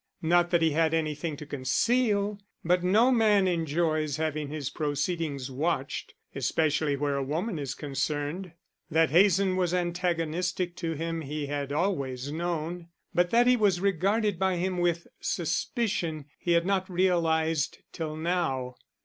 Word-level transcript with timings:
Not 0.23 0.49
that 0.49 0.63
he 0.63 0.71
had 0.71 0.95
any 0.95 1.13
thing 1.13 1.37
to 1.37 1.45
conceal, 1.45 2.39
but 2.65 2.83
no 2.83 3.11
man 3.11 3.47
enjoys 3.47 4.17
having 4.17 4.47
his 4.47 4.71
proceedings 4.71 5.51
watched, 5.51 6.15
especially 6.33 6.95
where 6.95 7.13
a 7.17 7.23
woman 7.23 7.59
is 7.59 7.75
concerned. 7.75 8.51
That 8.89 9.11
Hazen 9.11 9.57
was 9.57 9.75
antagonistic 9.75 10.75
to 10.77 10.93
him 10.93 11.21
he 11.21 11.45
had 11.45 11.71
always 11.71 12.31
known; 12.31 12.87
but 13.13 13.29
that 13.29 13.45
he 13.45 13.55
was 13.55 13.79
regarded 13.79 14.39
by 14.39 14.57
him 14.57 14.79
with 14.79 15.05
suspicion 15.19 16.25
he 16.39 16.53
had 16.53 16.65
not 16.65 16.89
realized 16.89 17.77
till 17.91 18.15
now. 18.15 18.73